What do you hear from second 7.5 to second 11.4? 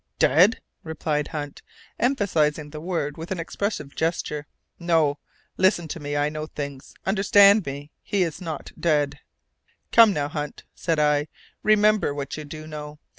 me, he is not dead." "Come now, Hunt," said I,